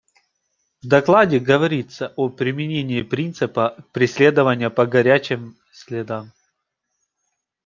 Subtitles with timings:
[0.81, 6.31] В докладе говорится о применении принципа «преследования по горячим следам».